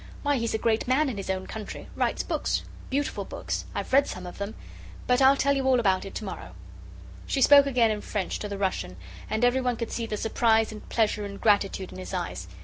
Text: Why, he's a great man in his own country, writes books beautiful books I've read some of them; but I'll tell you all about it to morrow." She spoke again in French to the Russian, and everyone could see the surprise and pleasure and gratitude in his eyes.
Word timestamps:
Why, 0.23 0.37
he's 0.37 0.55
a 0.55 0.57
great 0.57 0.87
man 0.87 1.09
in 1.09 1.17
his 1.17 1.29
own 1.29 1.45
country, 1.45 1.87
writes 1.95 2.23
books 2.23 2.63
beautiful 2.89 3.23
books 3.23 3.65
I've 3.75 3.93
read 3.93 4.07
some 4.07 4.25
of 4.25 4.39
them; 4.39 4.55
but 5.05 5.21
I'll 5.21 5.37
tell 5.37 5.55
you 5.55 5.67
all 5.67 5.79
about 5.79 6.05
it 6.05 6.15
to 6.15 6.25
morrow." 6.25 6.55
She 7.27 7.39
spoke 7.43 7.67
again 7.67 7.91
in 7.91 8.01
French 8.01 8.39
to 8.39 8.49
the 8.49 8.57
Russian, 8.57 8.95
and 9.29 9.45
everyone 9.45 9.75
could 9.75 9.91
see 9.91 10.07
the 10.07 10.17
surprise 10.17 10.71
and 10.71 10.89
pleasure 10.89 11.23
and 11.23 11.39
gratitude 11.39 11.91
in 11.91 11.99
his 11.99 12.15
eyes. 12.15 12.47